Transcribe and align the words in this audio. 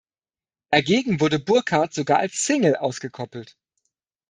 Dagegen 0.71 1.19
wurde 1.19 1.37
Burkhard 1.37 1.93
sogar 1.93 2.17
als 2.17 2.43
Single 2.43 2.75
ausgekoppelt. 2.75 3.55